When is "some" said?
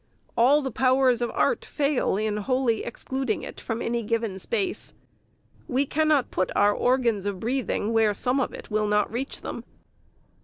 8.15-8.39